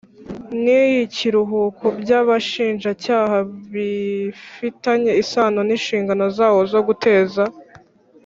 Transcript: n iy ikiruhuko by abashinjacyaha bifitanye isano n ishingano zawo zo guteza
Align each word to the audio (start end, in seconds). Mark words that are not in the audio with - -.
n 0.61 0.63
iy 0.81 0.93
ikiruhuko 1.05 1.85
by 2.01 2.11
abashinjacyaha 2.19 3.37
bifitanye 3.73 5.11
isano 5.23 5.59
n 5.67 5.71
ishingano 5.77 6.25
zawo 6.37 6.59
zo 6.71 6.81
guteza 6.87 7.43